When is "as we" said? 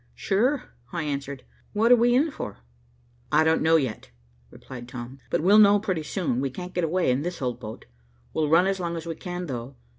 8.97-9.13